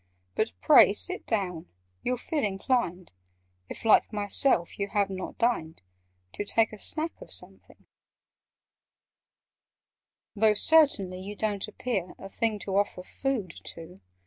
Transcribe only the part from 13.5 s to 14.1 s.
to!